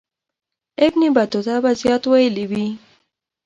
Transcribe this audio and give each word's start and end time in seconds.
ابن 0.85 1.01
بطوطه 1.15 1.55
به 1.63 1.71
زیات 1.81 2.03
ویلي 2.11 2.45
وي. 2.51 2.67